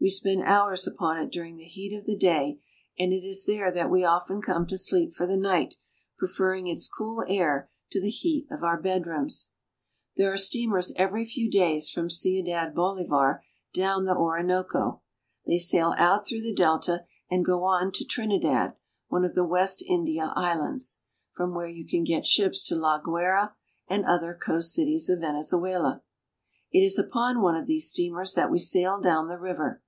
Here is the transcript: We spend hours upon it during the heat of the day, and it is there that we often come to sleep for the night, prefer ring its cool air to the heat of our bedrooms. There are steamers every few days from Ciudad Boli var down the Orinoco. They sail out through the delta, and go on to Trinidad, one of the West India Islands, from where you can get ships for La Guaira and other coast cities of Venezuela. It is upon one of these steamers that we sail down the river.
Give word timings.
We 0.00 0.10
spend 0.10 0.42
hours 0.42 0.86
upon 0.86 1.16
it 1.16 1.32
during 1.32 1.56
the 1.56 1.64
heat 1.64 1.96
of 1.96 2.04
the 2.04 2.14
day, 2.14 2.60
and 2.98 3.10
it 3.10 3.24
is 3.24 3.46
there 3.46 3.72
that 3.72 3.90
we 3.90 4.04
often 4.04 4.42
come 4.42 4.66
to 4.66 4.76
sleep 4.76 5.14
for 5.14 5.26
the 5.26 5.38
night, 5.38 5.76
prefer 6.18 6.50
ring 6.52 6.66
its 6.66 6.88
cool 6.88 7.24
air 7.26 7.70
to 7.90 8.02
the 8.02 8.10
heat 8.10 8.46
of 8.50 8.62
our 8.62 8.78
bedrooms. 8.78 9.52
There 10.18 10.30
are 10.30 10.36
steamers 10.36 10.92
every 10.96 11.24
few 11.24 11.50
days 11.50 11.88
from 11.88 12.10
Ciudad 12.10 12.74
Boli 12.74 13.06
var 13.06 13.42
down 13.72 14.04
the 14.04 14.14
Orinoco. 14.14 15.00
They 15.46 15.56
sail 15.58 15.94
out 15.96 16.26
through 16.28 16.42
the 16.42 16.52
delta, 16.52 17.06
and 17.30 17.42
go 17.42 17.64
on 17.64 17.90
to 17.92 18.04
Trinidad, 18.04 18.74
one 19.08 19.24
of 19.24 19.34
the 19.34 19.46
West 19.46 19.82
India 19.88 20.34
Islands, 20.36 21.00
from 21.32 21.54
where 21.54 21.66
you 21.68 21.86
can 21.88 22.04
get 22.04 22.26
ships 22.26 22.62
for 22.68 22.74
La 22.74 23.00
Guaira 23.00 23.54
and 23.88 24.04
other 24.04 24.34
coast 24.34 24.74
cities 24.74 25.08
of 25.08 25.20
Venezuela. 25.20 26.02
It 26.70 26.80
is 26.84 26.98
upon 26.98 27.40
one 27.40 27.56
of 27.56 27.64
these 27.66 27.88
steamers 27.88 28.34
that 28.34 28.50
we 28.50 28.58
sail 28.58 29.00
down 29.00 29.28
the 29.28 29.38
river. 29.38 29.80